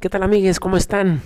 [0.00, 0.60] ¿Qué tal amigues?
[0.60, 1.20] ¿Cómo están?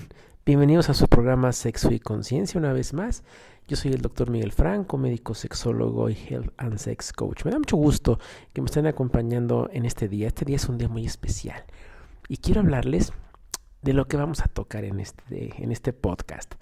[0.49, 3.23] Bienvenidos a su programa Sexo y Conciencia una vez más.
[3.67, 7.45] Yo soy el doctor Miguel Franco, médico sexólogo y health and sex coach.
[7.45, 8.19] Me da mucho gusto
[8.55, 10.29] que me estén acompañando en este día.
[10.29, 11.65] Este día es un día muy especial
[12.29, 13.13] y quiero hablarles
[13.83, 16.55] de lo que vamos a tocar en este, en este podcast.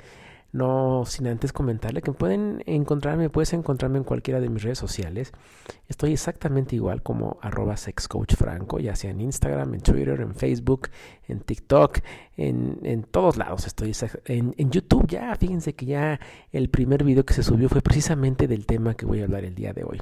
[0.56, 5.32] No sin antes comentarle que pueden encontrarme, puedes encontrarme en cualquiera de mis redes sociales.
[5.86, 10.88] Estoy exactamente igual como arroba sexcoachfranco, ya sea en Instagram, en Twitter, en Facebook,
[11.28, 11.98] en TikTok,
[12.38, 13.66] en, en todos lados.
[13.66, 16.20] Estoy en, en, YouTube ya, fíjense que ya
[16.52, 19.54] el primer video que se subió fue precisamente del tema que voy a hablar el
[19.54, 20.00] día de hoy.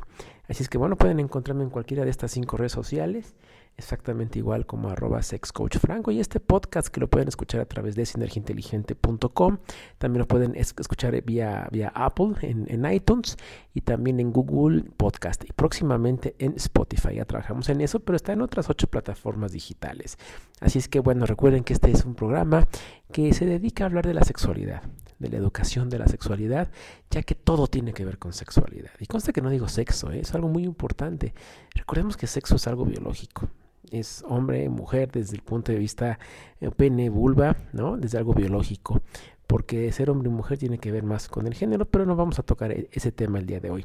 [0.49, 3.35] Así es que bueno, pueden encontrarme en cualquiera de estas cinco redes sociales
[3.77, 8.07] exactamente igual como arroba sexcoachfranco y este podcast que lo pueden escuchar a través de
[8.07, 9.59] sinergiainteligente.com
[9.99, 13.37] también lo pueden escuchar vía, vía Apple en, en, iTunes
[13.73, 18.33] y también en Google Podcast y próximamente en Spotify ya trabajamos en eso pero está
[18.33, 20.19] en otras ocho plataformas digitales
[20.61, 22.67] así es que bueno recuerden que este es un programa
[23.13, 24.83] que se dedica a hablar de la sexualidad
[25.19, 26.71] de la educación de la sexualidad,
[27.09, 28.91] ya que todo tiene que ver con sexualidad.
[28.99, 30.21] Y consta que no digo sexo, ¿eh?
[30.21, 31.35] es algo muy importante.
[31.75, 33.49] Recordemos que sexo es algo biológico
[33.91, 36.19] es hombre, mujer, desde el punto de vista
[36.61, 37.97] eh, pene, vulva, ¿no?
[37.97, 39.03] Desde algo biológico,
[39.47, 42.39] porque ser hombre y mujer tiene que ver más con el género, pero no vamos
[42.39, 43.85] a tocar e, ese tema el día de hoy.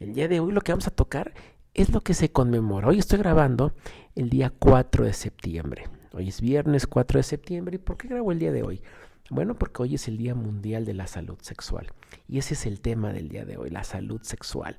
[0.00, 1.32] El día de hoy lo que vamos a tocar
[1.74, 2.88] es lo que se conmemora.
[2.88, 3.72] Hoy estoy grabando
[4.14, 5.84] el día 4 de septiembre.
[6.12, 7.76] Hoy es viernes 4 de septiembre.
[7.76, 8.82] ¿Y por qué grabo el día de hoy?
[9.30, 11.92] Bueno, porque hoy es el Día Mundial de la Salud Sexual.
[12.26, 14.76] Y ese es el tema del día de hoy, la salud sexual.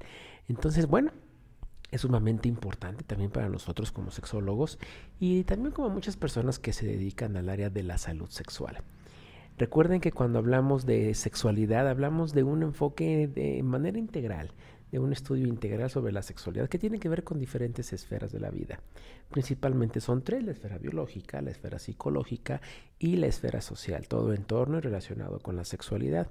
[0.48, 1.12] Entonces, bueno,
[1.92, 4.80] es sumamente importante también para nosotros como sexólogos
[5.20, 8.84] y también como muchas personas que se dedican al área de la salud sexual.
[9.58, 14.54] Recuerden que cuando hablamos de sexualidad hablamos de un enfoque de manera integral,
[14.92, 18.40] de un estudio integral sobre la sexualidad que tiene que ver con diferentes esferas de
[18.40, 18.80] la vida.
[19.30, 22.62] Principalmente son tres, la esfera biológica, la esfera psicológica
[22.98, 26.28] y la esfera social, todo en torno y relacionado con la sexualidad.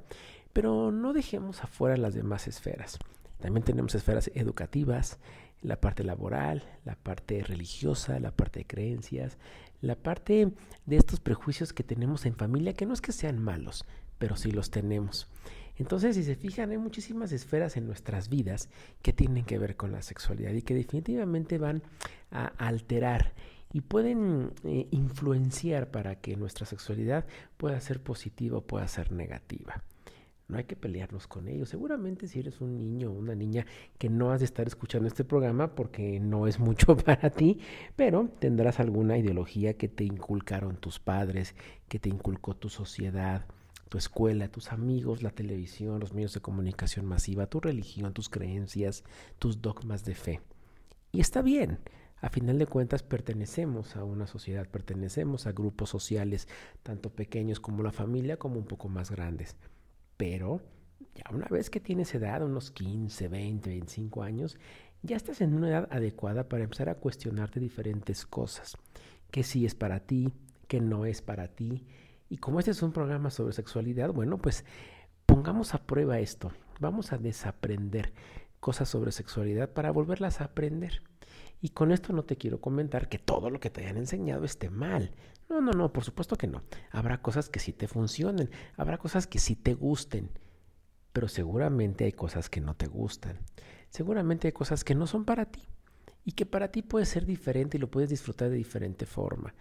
[0.52, 2.98] Pero no dejemos afuera las demás esferas.
[3.40, 5.18] También tenemos esferas educativas,
[5.62, 9.38] la parte laboral, la parte religiosa, la parte de creencias,
[9.80, 10.52] la parte
[10.86, 13.84] de estos prejuicios que tenemos en familia, que no es que sean malos,
[14.18, 15.28] pero sí los tenemos.
[15.76, 18.68] Entonces, si se fijan, hay muchísimas esferas en nuestras vidas
[19.00, 21.82] que tienen que ver con la sexualidad y que definitivamente van
[22.32, 23.32] a alterar
[23.72, 27.26] y pueden eh, influenciar para que nuestra sexualidad
[27.56, 29.84] pueda ser positiva o pueda ser negativa.
[30.48, 31.68] No hay que pelearnos con ellos.
[31.68, 33.66] Seguramente si eres un niño o una niña
[33.98, 37.60] que no has de estar escuchando este programa porque no es mucho para ti,
[37.96, 41.54] pero tendrás alguna ideología que te inculcaron tus padres,
[41.88, 43.44] que te inculcó tu sociedad,
[43.90, 49.04] tu escuela, tus amigos, la televisión, los medios de comunicación masiva, tu religión, tus creencias,
[49.38, 50.40] tus dogmas de fe.
[51.12, 51.78] Y está bien.
[52.22, 56.48] A final de cuentas pertenecemos a una sociedad, pertenecemos a grupos sociales,
[56.82, 59.54] tanto pequeños como la familia, como un poco más grandes.
[60.18, 60.60] Pero
[61.14, 64.58] ya una vez que tienes edad, unos 15, 20, 25 años,
[65.02, 68.76] ya estás en una edad adecuada para empezar a cuestionarte diferentes cosas.
[69.30, 70.34] ¿Qué sí es para ti?
[70.66, 71.86] ¿Qué no es para ti?
[72.28, 74.64] Y como este es un programa sobre sexualidad, bueno, pues
[75.24, 76.52] pongamos a prueba esto.
[76.80, 78.12] Vamos a desaprender
[78.60, 81.02] cosas sobre sexualidad para volverlas a aprender.
[81.60, 84.70] Y con esto no te quiero comentar que todo lo que te hayan enseñado esté
[84.70, 85.12] mal.
[85.48, 86.62] No, no, no, por supuesto que no.
[86.90, 90.30] Habrá cosas que sí te funcionen, habrá cosas que sí te gusten,
[91.12, 93.38] pero seguramente hay cosas que no te gustan.
[93.90, 95.62] Seguramente hay cosas que no son para ti
[96.24, 99.54] y que para ti puede ser diferente y lo puedes disfrutar de diferente forma.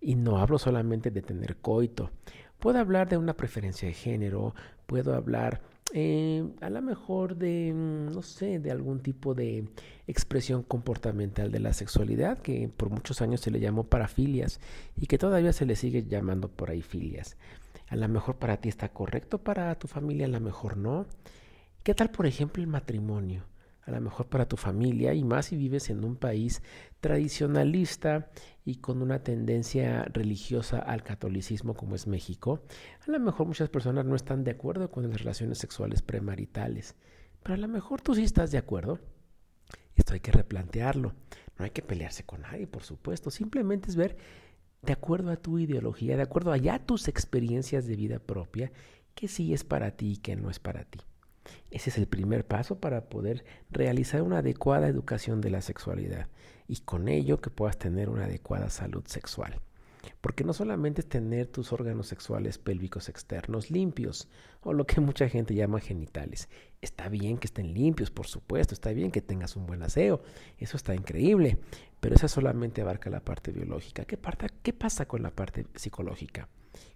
[0.00, 2.10] Y no hablo solamente de tener coito.
[2.58, 4.54] Puedo hablar de una preferencia de género,
[4.86, 9.68] puedo hablar eh, a lo mejor de, mm, no sé, de algún tipo de
[10.06, 14.60] expresión comportamental de la sexualidad, que por muchos años se le llamó parafilias
[14.96, 17.36] y que todavía se le sigue llamando por ahí filias.
[17.88, 21.06] A lo mejor para ti está correcto, para tu familia a lo mejor no.
[21.82, 23.44] ¿Qué tal, por ejemplo, el matrimonio?
[23.82, 26.62] A lo mejor para tu familia y más si vives en un país
[27.00, 28.30] tradicionalista
[28.64, 32.62] y con una tendencia religiosa al catolicismo como es México,
[33.06, 36.94] a lo mejor muchas personas no están de acuerdo con las relaciones sexuales premaritales,
[37.42, 39.00] pero a lo mejor tú sí estás de acuerdo.
[39.94, 41.14] Esto hay que replantearlo.
[41.58, 43.30] No hay que pelearse con nadie, por supuesto.
[43.30, 44.16] Simplemente es ver
[44.82, 48.72] de acuerdo a tu ideología, de acuerdo a ya tus experiencias de vida propia,
[49.14, 51.00] qué sí es para ti y qué no es para ti.
[51.70, 56.28] Ese es el primer paso para poder realizar una adecuada educación de la sexualidad
[56.66, 59.60] y con ello que puedas tener una adecuada salud sexual.
[60.20, 64.28] Porque no solamente es tener tus órganos sexuales pélvicos externos limpios,
[64.62, 66.48] o lo que mucha gente llama genitales.
[66.80, 70.22] Está bien que estén limpios, por supuesto, está bien que tengas un buen aseo,
[70.58, 71.58] eso está increíble,
[72.00, 74.04] pero eso solamente abarca la parte biológica.
[74.04, 74.18] ¿Qué,
[74.62, 76.48] qué pasa con la parte psicológica?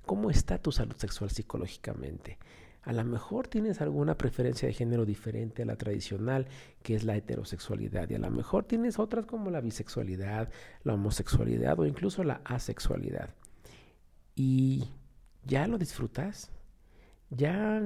[0.07, 2.39] ¿Cómo está tu salud sexual psicológicamente?
[2.85, 6.47] A lo mejor tienes alguna preferencia de género diferente a la tradicional,
[6.83, 10.51] que es la heterosexualidad, y a lo mejor tienes otras como la bisexualidad,
[10.83, 13.31] la homosexualidad o incluso la asexualidad.
[14.35, 14.85] ¿Y
[15.45, 16.51] ya lo disfrutas?
[17.31, 17.81] ¿Ya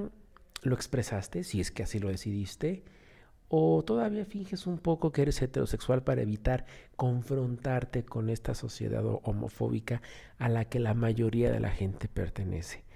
[0.62, 2.82] lo expresaste, si es que así lo decidiste?
[3.48, 6.66] ¿O todavía finges un poco que eres heterosexual para evitar
[6.96, 10.02] confrontarte con esta sociedad homofóbica
[10.38, 12.87] a la que la mayoría de la gente pertenece?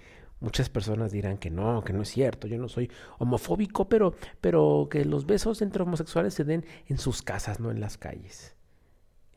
[0.43, 4.89] Muchas personas dirán que no, que no es cierto, yo no soy homofóbico, pero, pero
[4.91, 8.53] que los besos entre homosexuales se den en sus casas, no en las calles.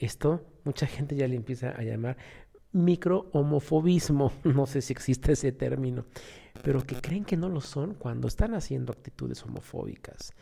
[0.00, 2.16] Esto mucha gente ya le empieza a llamar
[2.72, 6.06] micro-homofobismo, no sé si existe ese término,
[6.64, 10.32] pero que creen que no lo son cuando están haciendo actitudes homofóbicas.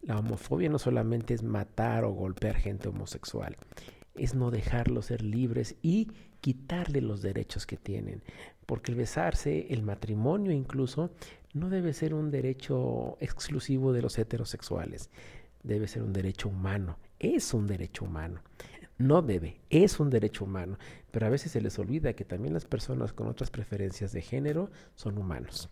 [0.00, 3.56] La homofobia no solamente es matar o golpear gente homosexual,
[4.14, 6.08] es no dejarlos ser libres y
[6.40, 8.22] quitarle los derechos que tienen.
[8.66, 11.10] Porque el besarse, el matrimonio incluso,
[11.52, 15.10] no debe ser un derecho exclusivo de los heterosexuales.
[15.62, 16.98] Debe ser un derecho humano.
[17.18, 18.40] Es un derecho humano.
[18.98, 20.78] No debe, es un derecho humano.
[21.10, 24.70] Pero a veces se les olvida que también las personas con otras preferencias de género
[24.94, 25.70] son humanos.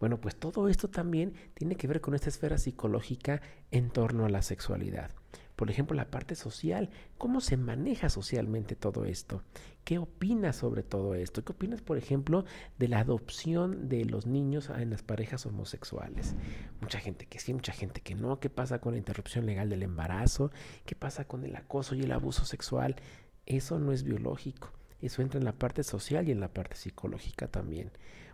[0.00, 3.40] Bueno, pues todo esto también tiene que ver con esta esfera psicológica
[3.70, 5.10] en torno a la sexualidad.
[5.56, 9.42] Por ejemplo, la parte social, cómo se maneja socialmente todo esto.
[9.84, 11.44] ¿Qué opinas sobre todo esto?
[11.44, 12.44] ¿Qué opinas, por ejemplo,
[12.78, 16.34] de la adopción de los niños en las parejas homosexuales?
[16.80, 18.40] Mucha gente que sí, mucha gente que no.
[18.40, 20.50] ¿Qué pasa con la interrupción legal del embarazo?
[20.86, 22.96] ¿Qué pasa con el acoso y el abuso sexual?
[23.44, 24.72] Eso no es biológico.
[25.00, 27.90] Eso entra en la parte social y en la parte psicológica también.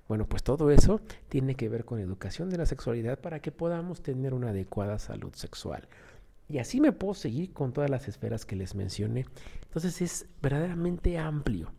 [0.07, 4.03] Bueno, pues todo eso tiene que ver con educación de la sexualidad para que podamos
[4.03, 5.89] tener una adecuada salud sexual.
[6.49, 9.27] Y así me puedo seguir con todas las esferas que les mencioné.
[9.65, 11.73] Entonces es verdaderamente amplio.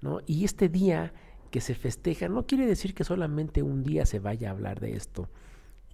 [0.00, 0.20] ¿no?
[0.26, 1.12] Y este día
[1.50, 4.96] que se festeja no quiere decir que solamente un día se vaya a hablar de
[4.96, 5.28] esto.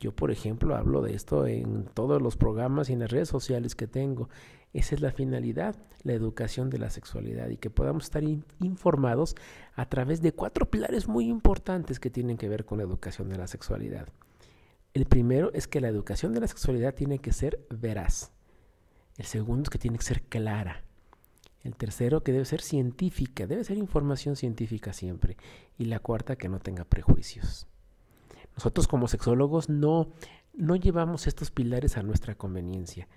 [0.00, 3.76] Yo, por ejemplo, hablo de esto en todos los programas y en las redes sociales
[3.76, 4.28] que tengo.
[4.72, 8.24] Esa es la finalidad, la educación de la sexualidad y que podamos estar
[8.60, 9.36] informados
[9.76, 13.38] a través de cuatro pilares muy importantes que tienen que ver con la educación de
[13.38, 14.08] la sexualidad.
[14.94, 18.30] El primero es que la educación de la sexualidad tiene que ser veraz.
[19.16, 20.84] El segundo es que tiene que ser clara.
[21.62, 25.38] El tercero que debe ser científica, debe ser información científica siempre.
[25.78, 27.66] Y la cuarta que no tenga prejuicios.
[28.54, 30.10] Nosotros como sexólogos no,
[30.52, 33.08] no llevamos estos pilares a nuestra conveniencia,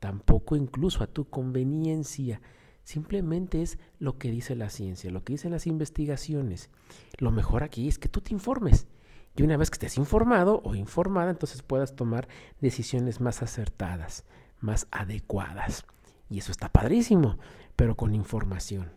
[0.00, 2.40] tampoco incluso a tu conveniencia.
[2.82, 6.70] Simplemente es lo que dice la ciencia, lo que dicen las investigaciones.
[7.18, 8.88] Lo mejor aquí es que tú te informes
[9.36, 12.28] y una vez que estés informado o informada, entonces puedas tomar
[12.60, 14.24] decisiones más acertadas,
[14.60, 15.84] más adecuadas.
[16.28, 17.38] Y eso está padrísimo,
[17.76, 18.92] pero con información.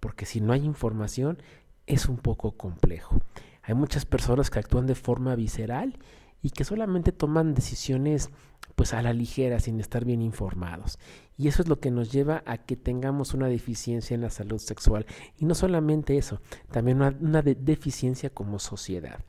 [0.00, 1.38] Porque si no hay información,
[1.86, 3.20] es un poco complejo.
[3.62, 5.98] Hay muchas personas que actúan de forma visceral
[6.42, 8.30] y que solamente toman decisiones
[8.74, 10.98] pues a la ligera sin estar bien informados.
[11.36, 14.58] Y eso es lo que nos lleva a que tengamos una deficiencia en la salud
[14.58, 15.04] sexual.
[15.36, 19.24] Y no solamente eso, también una, deficiencia como sociedad.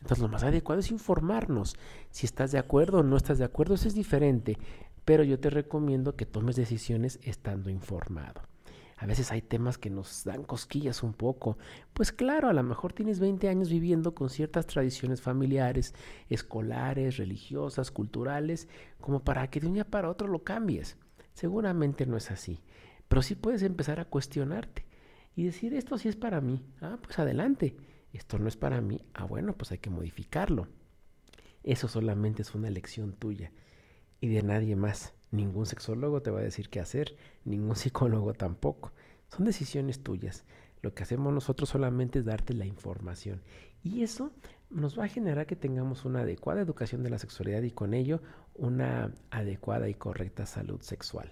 [0.00, 1.76] Entonces lo más adecuado es informarnos.
[2.10, 4.58] Si estás de acuerdo o no estás de acuerdo, eso es diferente.
[5.04, 8.42] Pero yo te recomiendo que tomes decisiones estando informado.
[8.96, 11.56] A veces hay temas que nos dan cosquillas un poco.
[11.94, 15.94] Pues claro, a lo mejor tienes 20 años viviendo con ciertas tradiciones familiares,
[16.28, 18.68] escolares, religiosas, culturales,
[19.00, 20.98] como para que de un día para otro lo cambies.
[21.32, 22.60] Seguramente no es así.
[23.08, 24.84] Pero sí puedes empezar a cuestionarte
[25.34, 26.62] y decir, esto sí es para mí.
[26.82, 27.76] Ah, pues adelante
[28.18, 30.66] esto no es para mí, ah bueno, pues hay que modificarlo.
[31.62, 33.52] Eso solamente es una elección tuya
[34.20, 35.14] y de nadie más.
[35.30, 38.92] Ningún sexólogo te va a decir qué hacer, ningún psicólogo tampoco.
[39.28, 40.44] Son decisiones tuyas.
[40.82, 43.42] Lo que hacemos nosotros solamente es darte la información.
[43.82, 44.32] Y eso
[44.70, 48.22] nos va a generar que tengamos una adecuada educación de la sexualidad y con ello
[48.54, 51.30] una adecuada y correcta salud sexual.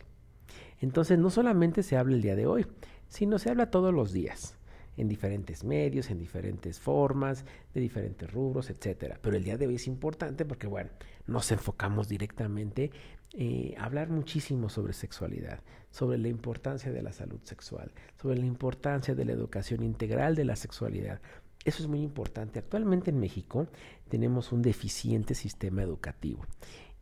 [0.80, 2.66] Entonces no solamente se habla el día de hoy,
[3.08, 4.57] sino se habla todos los días
[4.98, 9.18] en diferentes medios, en diferentes formas, de diferentes rubros, etcétera.
[9.22, 10.90] Pero el día de hoy es importante porque, bueno,
[11.26, 12.90] nos enfocamos directamente
[13.34, 18.46] eh, a hablar muchísimo sobre sexualidad, sobre la importancia de la salud sexual, sobre la
[18.46, 21.20] importancia de la educación integral de la sexualidad.
[21.64, 22.58] Eso es muy importante.
[22.58, 23.68] Actualmente en México
[24.08, 26.44] tenemos un deficiente sistema educativo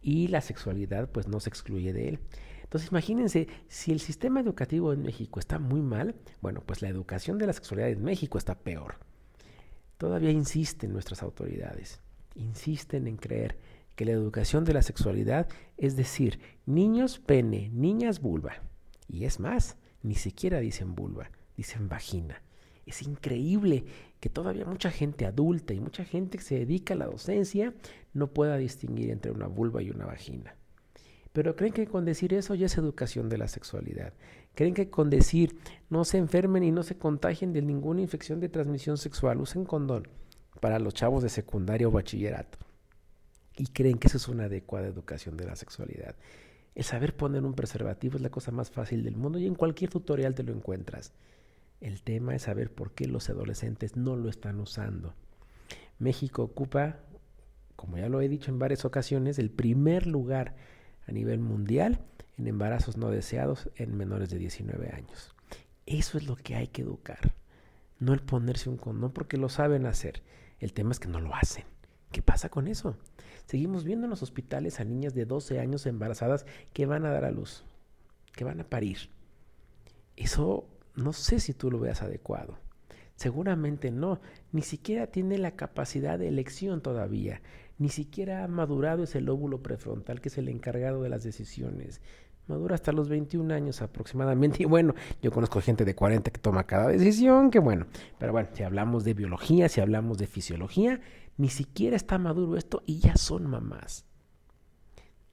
[0.03, 2.19] y la sexualidad pues no se excluye de él.
[2.66, 7.38] Entonces imagínense, si el sistema educativo en México está muy mal, bueno, pues la educación
[7.38, 8.96] de la sexualidad en México está peor.
[9.99, 12.00] Todavía insisten nuestras autoridades,
[12.35, 13.56] insisten en creer
[13.94, 15.46] que la educación de la sexualidad
[15.76, 18.62] es decir, niños pene, niñas vulva.
[19.08, 22.42] Y es más, ni siquiera dicen vulva, dicen vagina.
[22.85, 23.85] Es increíble
[24.18, 27.75] que todavía mucha gente adulta y mucha gente que se dedica a la docencia
[28.12, 30.56] no pueda distinguir entre una vulva y una vagina.
[31.37, 34.14] Pero creen que con decir eso ya es educación de la sexualidad.
[34.55, 35.59] Creen que con decir
[35.90, 40.09] no se enfermen y no se contagien de ninguna infección de transmisión sexual, usen condón
[40.62, 42.57] para los chavos de secundaria o bachillerato.
[43.55, 46.14] Y creen que eso es una adecuada educación de la sexualidad.
[46.75, 49.90] El saber poner un preservativo es la cosa más fácil del mundo y en cualquier
[49.90, 51.12] tutorial te lo encuentras.
[51.83, 55.12] El tema es saber por qué los adolescentes no lo están usando.
[55.99, 56.97] México ocupa,
[57.76, 60.55] como ya lo he dicho en varias ocasiones, el primer lugar
[61.07, 62.01] a nivel mundial
[62.37, 65.35] en embarazos no deseados en menores de 19 años.
[65.87, 67.35] Eso es lo que hay que educar.
[67.99, 70.23] No el ponerse un condón porque lo saben hacer.
[70.59, 71.65] El tema es que no lo hacen.
[72.13, 72.97] ¿Qué pasa con eso?
[73.47, 77.25] Seguimos viendo en los hospitales a niñas de 12 años embarazadas que van a dar
[77.25, 77.65] a luz,
[78.33, 79.11] que van a parir.
[80.17, 82.59] Eso no sé si tú lo veas adecuado.
[83.17, 84.21] Seguramente no.
[84.53, 87.41] Ni siquiera tiene la capacidad de elección todavía
[87.78, 92.00] ni siquiera ha madurado ese lóbulo prefrontal que es el encargado de las decisiones.
[92.49, 94.59] Madura hasta los 21 años aproximadamente.
[94.62, 97.87] Y bueno, yo conozco gente de 40 que toma cada decisión, que bueno.
[98.18, 101.00] Pero bueno, si hablamos de biología, si hablamos de fisiología,
[101.37, 104.06] ni siquiera está maduro esto y ya son mamás.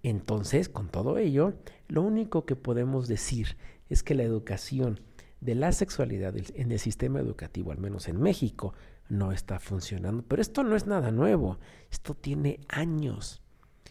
[0.02, 1.54] Entonces, con todo ello,
[1.88, 3.58] lo único que podemos decir
[3.90, 5.00] es que la educación
[5.44, 8.74] de la sexualidad en el sistema educativo, al menos en México,
[9.10, 10.24] no está funcionando.
[10.24, 11.60] Pero esto no es nada nuevo,
[11.92, 13.42] esto tiene años.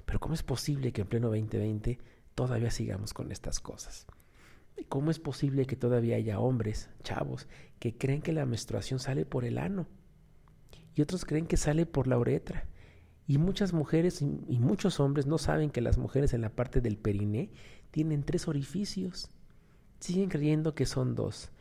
[0.07, 1.99] Pero ¿cómo es posible que en pleno 2020
[2.35, 4.07] todavía sigamos con estas cosas?
[4.89, 7.47] ¿Cómo es posible que todavía haya hombres, chavos,
[7.79, 9.87] que creen que la menstruación sale por el ano?
[10.95, 12.67] Y otros creen que sale por la uretra.
[13.27, 16.97] Y muchas mujeres y, muchos hombres no saben que las mujeres en la parte del
[16.97, 17.51] periné
[17.91, 19.31] tienen tres orificios.
[20.03, 21.53] Siguen creyendo que son dos.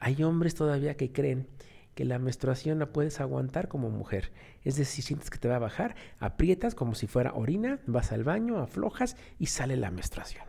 [0.00, 1.46] Hay hombres todavía que creen
[1.94, 4.32] que la menstruación la puedes aguantar como mujer.
[4.64, 8.24] Es decir, sientes que te va a bajar, aprietas como si fuera orina, vas al
[8.24, 10.46] baño, aflojas y sale la menstruación.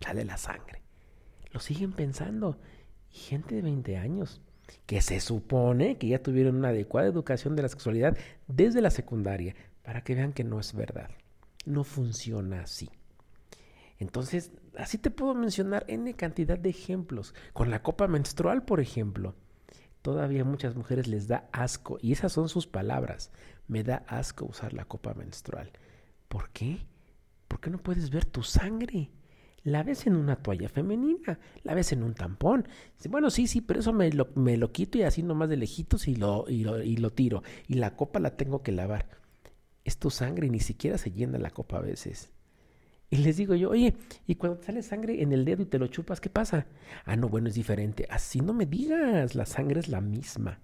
[0.00, 0.80] Sale la sangre.
[1.52, 2.58] Lo siguen pensando.
[3.12, 4.40] Y gente de 20 años
[4.86, 8.16] que se supone que ya tuvieron una adecuada educación de la sexualidad
[8.46, 11.10] desde la secundaria, para que vean que no es verdad.
[11.66, 12.88] No funciona así.
[14.04, 17.34] Entonces, así te puedo mencionar N cantidad de ejemplos.
[17.52, 19.34] Con la copa menstrual, por ejemplo
[20.04, 23.32] todavía muchas mujeres les da asco, y esas son sus palabras,
[23.68, 25.70] me da asco usar la copa menstrual.
[26.28, 26.84] ¿Por qué?
[27.48, 29.10] ¿Por qué no puedes ver tu sangre?
[29.62, 32.68] La ves en una toalla femenina, la ves en un tampón.
[33.08, 36.06] Bueno, sí, sí, pero eso me lo, me lo quito y así nomás de lejitos
[36.06, 37.42] y lo, y, lo, y lo tiro.
[37.66, 39.08] Y la copa la tengo que lavar.
[39.84, 42.33] Es tu sangre y ni siquiera se llena la copa a veces.
[43.10, 43.94] Y les digo yo, oye,
[44.26, 46.66] y cuando te sale sangre en el dedo y te lo chupas, ¿qué pasa?
[47.04, 48.06] Ah, no, bueno, es diferente.
[48.10, 50.58] Así no me digas, la sangre es la misma.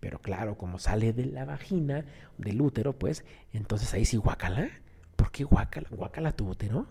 [0.00, 2.04] Pero claro, como sale de la vagina,
[2.38, 4.68] del útero, pues, entonces ahí sí guácala.
[5.16, 5.88] ¿Por qué guácala?
[5.90, 6.86] ¿Guácala tu útero?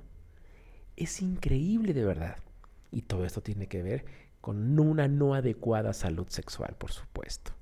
[0.96, 2.38] Es increíble de verdad.
[2.92, 4.06] Y todo esto tiene que ver
[4.42, 7.54] con una no adecuada salud sexual, por supuesto.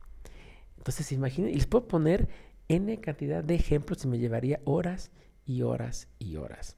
[0.78, 2.30] Entonces, imaginen, y les puedo poner
[2.68, 5.12] N cantidad de ejemplos y me llevaría horas
[5.46, 6.78] y horas y horas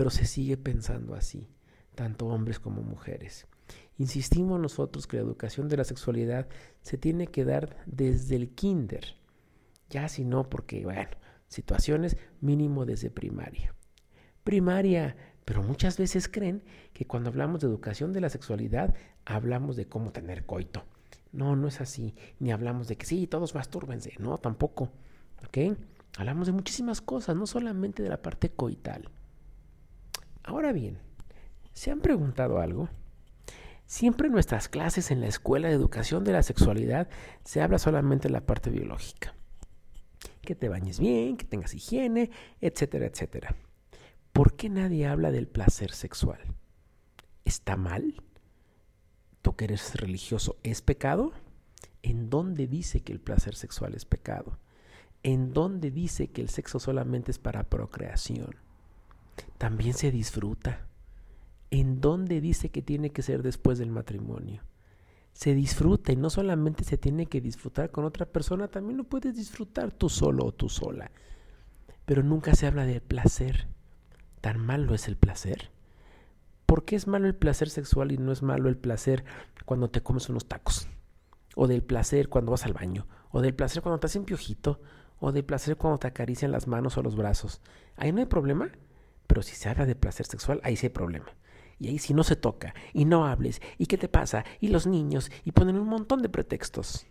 [0.00, 1.46] pero se sigue pensando así,
[1.94, 3.46] tanto hombres como mujeres.
[3.98, 6.48] Insistimos nosotros que la educación de la sexualidad
[6.80, 9.16] se tiene que dar desde el kinder,
[9.90, 11.10] ya si no, porque, bueno,
[11.48, 13.74] situaciones mínimo desde primaria.
[14.42, 16.62] Primaria, pero muchas veces creen
[16.94, 18.94] que cuando hablamos de educación de la sexualidad,
[19.26, 20.82] hablamos de cómo tener coito.
[21.30, 22.14] No, no es así.
[22.38, 24.14] Ni hablamos de que sí, todos mastúrbense.
[24.18, 24.92] No, tampoco.
[25.46, 25.76] ¿Ok?
[26.16, 29.10] Hablamos de muchísimas cosas, no solamente de la parte coital.
[30.50, 30.98] Ahora bien,
[31.74, 32.88] ¿se han preguntado algo?
[33.86, 37.08] Siempre en nuestras clases en la escuela de educación de la sexualidad
[37.44, 39.36] se habla solamente de la parte biológica.
[40.42, 43.54] Que te bañes bien, que tengas higiene, etcétera, etcétera.
[44.32, 46.40] ¿Por qué nadie habla del placer sexual?
[47.44, 48.20] ¿Está mal?
[49.42, 51.32] ¿Tú que eres religioso es pecado?
[52.02, 54.58] ¿En dónde dice que el placer sexual es pecado?
[55.22, 58.56] ¿En dónde dice que el sexo solamente es para procreación?
[59.58, 60.86] También se disfruta.
[61.70, 64.62] ¿En dónde dice que tiene que ser después del matrimonio?
[65.32, 69.34] se disfruta y no solamente se tiene que disfrutar con otra persona, también lo puedes
[69.34, 71.10] disfrutar tú solo o tú sola.
[72.04, 73.68] Pero nunca se habla del placer.
[74.40, 75.70] ¿Tan malo es el placer?
[76.66, 79.24] ¿Por qué es malo el placer sexual y no es malo el placer
[79.64, 80.88] cuando te comes unos tacos?
[81.56, 84.80] O del placer cuando vas al baño, o del placer cuando te hacen piojito,
[85.18, 87.60] o del placer cuando te acarician las manos o los brazos.
[87.96, 88.70] Ahí no hay problema,
[89.30, 91.32] pero si se habla de placer sexual, ahí sí hay problema.
[91.78, 94.88] Y ahí si no se toca, y no hables, y qué te pasa, y los
[94.88, 97.06] niños, y ponen un montón de pretextos.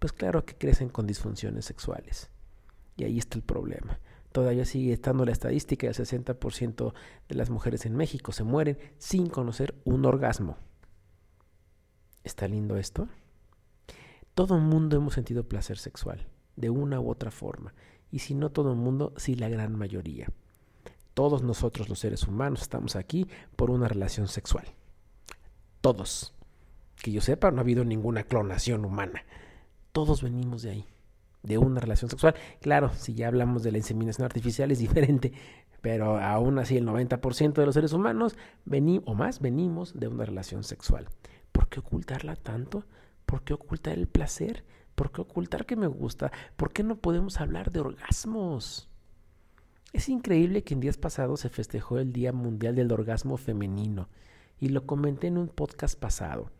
[0.00, 2.32] Pues claro que crecen con disfunciones sexuales.
[2.96, 4.00] Y ahí está el problema.
[4.32, 6.92] Todavía sigue estando la estadística del 60%
[7.28, 10.56] de las mujeres en México se mueren sin conocer un orgasmo.
[12.24, 13.06] ¿Está lindo esto?
[14.34, 16.26] Todo el mundo hemos sentido placer sexual,
[16.56, 17.74] de una u otra forma.
[18.10, 20.32] Y si no todo el mundo, sí la gran mayoría.
[21.18, 24.66] Todos nosotros los seres humanos estamos aquí por una relación sexual.
[25.80, 26.32] Todos.
[26.94, 29.24] Que yo sepa, no ha habido ninguna clonación humana.
[29.90, 30.84] Todos venimos de ahí,
[31.42, 32.36] de una relación sexual.
[32.60, 35.32] Claro, si ya hablamos de la inseminación artificial es diferente,
[35.80, 40.24] pero aún así el 90% de los seres humanos venimos, o más venimos de una
[40.24, 41.08] relación sexual.
[41.50, 42.84] ¿Por qué ocultarla tanto?
[43.26, 44.62] ¿Por qué ocultar el placer?
[44.94, 46.30] ¿Por qué ocultar que me gusta?
[46.54, 48.88] ¿Por qué no podemos hablar de orgasmos?
[49.92, 54.08] Es increíble que en días pasados se festejó el Día Mundial del Orgasmo Femenino
[54.60, 56.50] y lo comenté en un podcast pasado.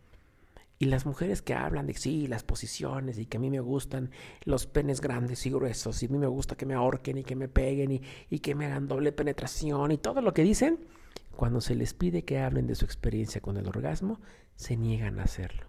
[0.79, 4.09] Y las mujeres que hablan de sí, las posiciones y que a mí me gustan
[4.45, 7.35] los penes grandes y gruesos y a mí me gusta que me ahorquen y que
[7.35, 10.79] me peguen y, que me hagan doble penetración y todo lo que dicen,
[11.35, 14.19] cuando se les pide que hablen de su experiencia con el orgasmo,
[14.55, 15.67] se niegan a hacerlo.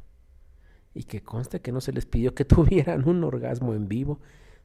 [0.95, 4.21] Y que conste que no se les pidió que tuvieran un orgasmo en vivo,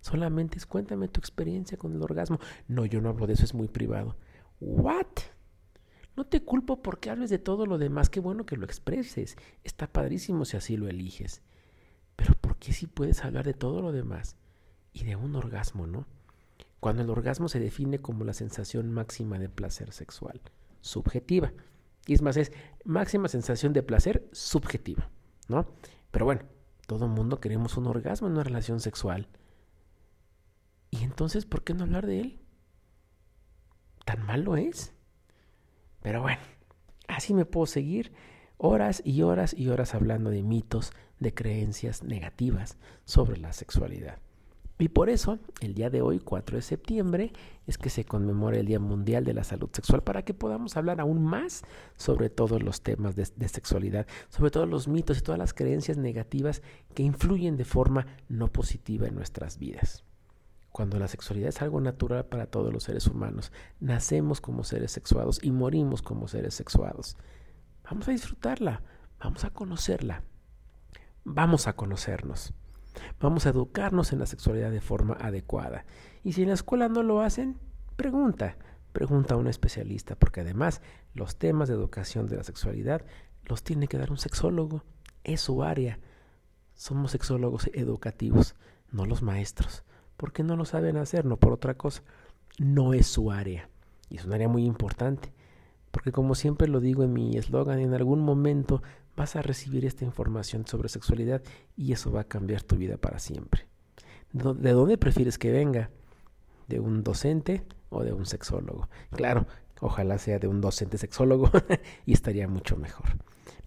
[0.06, 2.38] Solamente es cuéntame tu experiencia con el orgasmo.
[2.68, 4.16] No, yo no hablo de eso, es muy privado.
[4.60, 5.08] ¿What?
[6.16, 8.12] No te culpo porque hables de todo lo demás.
[8.12, 9.36] Qué bueno que lo expreses.
[9.64, 11.42] Está padrísimo si así lo eliges.
[12.16, 14.36] Pero ¿por qué si puedes hablar de todo lo demás?
[14.94, 16.06] Y de un orgasmo, ¿no?
[16.80, 20.40] Cuando el orgasmo se define como la sensación máxima de placer sexual,
[20.82, 21.52] subjetiva.
[22.06, 22.52] Y es más, es
[22.84, 25.10] máxima sensación de placer subjetiva,
[25.48, 25.66] ¿no?
[26.12, 26.44] Pero bueno,
[26.86, 29.28] todo mundo queremos un orgasmo en una relación sexual.
[30.92, 32.40] Y entonces, ¿por qué no hablar de él?
[34.06, 34.94] ¿Tan malo es?
[36.02, 36.42] Pero bueno,
[37.08, 38.14] así me puedo seguir
[38.58, 44.20] horas y horas y horas hablando de mitos, de creencias negativas sobre la sexualidad.
[44.78, 47.32] Y por eso, el día de hoy, 4 de septiembre,
[47.66, 51.00] es que se conmemora el Día Mundial de la Salud Sexual para que podamos hablar
[51.00, 51.64] aún más
[51.96, 55.98] sobre todos los temas de, de, sexualidad, sobre todos los mitos y todas las creencias
[55.98, 56.62] negativas
[56.94, 60.04] que influyen de forma no positiva en nuestras vidas
[60.76, 63.54] cuando la sexualidad es algo natural para todos los seres humanos.
[63.80, 67.16] Nacemos como seres sexuados y morimos como seres sexuados.
[67.86, 68.82] Vamos a disfrutarla,
[69.18, 70.24] vamos a conocerla,
[71.24, 72.54] vamos a conocernos.
[73.22, 75.86] Vamos a educarnos en la sexualidad de forma adecuada.
[76.26, 77.58] Y si en la escuela no lo hacen,
[77.96, 78.58] pregunta,
[78.92, 80.82] pregunta a un especialista, porque además
[81.14, 83.06] los temas de educación de la sexualidad
[83.44, 84.84] los tiene que dar un sexólogo.
[85.24, 86.00] Es su área.
[86.74, 88.56] Somos sexólogos educativos,
[88.92, 89.86] no los maestros
[90.18, 92.04] porque no lo saben hacer, no por otra cosa.
[92.58, 93.70] No es su área.
[94.10, 95.34] Y es un área muy importante.
[95.92, 98.82] Porque como siempre lo digo en mi eslogan, en algún momento
[99.16, 101.42] vas a recibir esta información sobre sexualidad
[101.76, 103.68] y eso va a cambiar tu vida para siempre.
[104.34, 105.90] ¿De dónde prefieres que venga?
[106.68, 108.90] ¿De un docente o de un sexólogo?
[109.12, 109.48] Claro,
[109.80, 111.50] ojalá sea de un docente sexólogo
[112.06, 113.06] y estaría mucho mejor.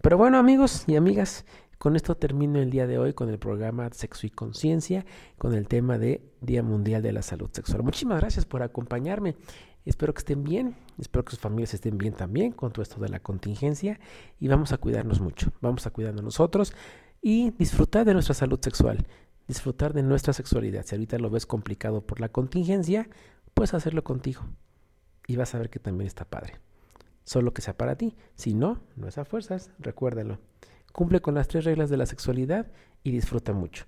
[0.01, 1.45] Pero bueno amigos y amigas,
[1.79, 5.05] con esto termino el día de hoy con el programa Sexo y Conciencia,
[5.37, 7.83] con el tema de Día Mundial de la Salud Sexual.
[7.83, 9.37] Muchísimas gracias por acompañarme.
[9.85, 13.07] Espero que estén bien, espero que sus familias estén bien también con todo esto de
[13.07, 13.97] la contingencia
[14.41, 16.73] y vamos a cuidarnos mucho, vamos a cuidarnos nosotros
[17.21, 19.07] y disfrutar de nuestra salud sexual,
[19.47, 20.85] disfrutar de nuestra sexualidad.
[20.85, 23.09] Si ahorita lo ves complicado por la contingencia,
[23.53, 24.41] puedes hacerlo contigo
[25.27, 26.59] y vas a ver que también está padre.
[27.23, 30.39] Solo que sea para ti, si no, no es a fuerzas, recuérdalo.
[30.91, 32.67] Cumple con las tres reglas de la sexualidad
[33.03, 33.85] y disfruta mucho.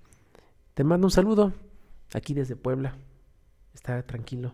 [0.74, 1.54] Te mando un saludo
[2.14, 2.96] aquí desde Puebla.
[3.74, 4.54] Está tranquilo.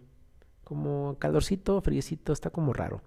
[0.64, 3.02] Como calorcito, friecito, está como raro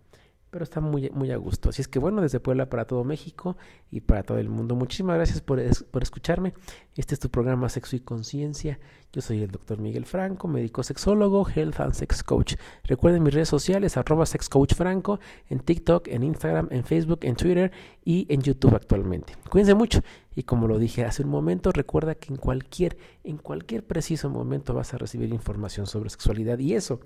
[0.50, 1.70] pero está muy, muy a gusto.
[1.70, 3.56] Así es que bueno, desde Puebla para todo México
[3.90, 4.74] y para todo el mundo.
[4.74, 5.60] Muchísimas gracias por,
[5.90, 6.54] por escucharme.
[6.96, 8.78] Este es tu programa Sexo y Conciencia.
[9.12, 12.54] Yo soy el doctor Miguel Franco, médico sexólogo, health and sex coach.
[12.84, 17.72] Recuerden mis redes sociales, arroba sexcoachfranco, en TikTok, en Instagram, en Facebook, en Twitter
[18.04, 19.34] y en YouTube actualmente.
[19.48, 20.00] Cuídense mucho
[20.34, 24.74] y como lo dije hace un momento, recuerda que en cualquier, en cualquier preciso momento
[24.74, 27.00] vas a recibir información sobre sexualidad y eso,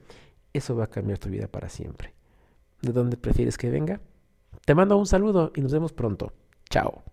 [0.52, 2.12] eso va a cambiar tu vida para siempre
[2.84, 4.00] de dónde prefieres que venga.
[4.64, 6.32] Te mando un saludo y nos vemos pronto.
[6.70, 7.04] Chao.